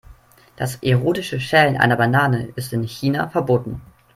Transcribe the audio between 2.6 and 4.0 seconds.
in China verboten.